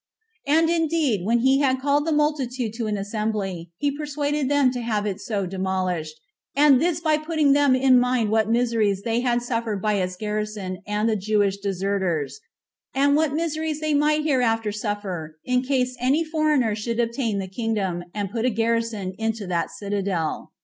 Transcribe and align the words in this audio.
And 0.47 0.67
indeed, 0.67 1.23
when 1.23 1.41
he 1.41 1.59
had 1.59 1.79
called 1.79 2.07
the 2.07 2.11
multitude 2.11 2.73
to 2.73 2.87
an 2.87 2.97
assembly, 2.97 3.69
he 3.77 3.95
persuaded 3.95 4.49
them 4.49 4.71
to 4.71 4.81
have 4.81 5.05
it 5.05 5.21
so 5.21 5.45
demolished, 5.45 6.19
and 6.55 6.81
this 6.81 6.99
by 6.99 7.19
putting 7.19 7.51
them 7.51 7.75
in 7.75 7.99
mind 7.99 8.31
what 8.31 8.49
miseries 8.49 9.03
they 9.03 9.19
had 9.19 9.43
suffered 9.43 9.79
by 9.79 9.97
its 10.01 10.15
garrison 10.15 10.81
and 10.87 11.07
the 11.07 11.15
Jewish 11.15 11.57
deserters, 11.57 12.39
and 12.95 13.15
what 13.15 13.33
miseries 13.33 13.79
they 13.79 13.93
might 13.93 14.23
hereafter 14.23 14.71
suffer 14.71 15.37
in 15.45 15.61
case 15.61 15.95
any 16.01 16.23
foreigner 16.23 16.73
should 16.73 16.99
obtain 16.99 17.37
the 17.37 17.47
kingdom, 17.47 18.03
and 18.11 18.31
put 18.31 18.43
a 18.43 18.49
garrison 18.49 19.13
into 19.19 19.45
that 19.45 19.69
citadel. 19.69 20.51